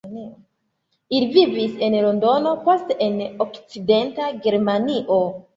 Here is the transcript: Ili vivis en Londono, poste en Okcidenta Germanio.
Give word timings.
Ili 1.17 1.27
vivis 1.35 1.75
en 1.89 1.97
Londono, 2.07 2.55
poste 2.65 2.99
en 3.09 3.21
Okcidenta 3.47 4.35
Germanio. 4.49 5.25